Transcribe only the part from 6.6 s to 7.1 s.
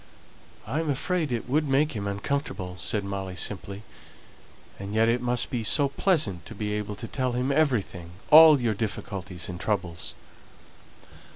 able to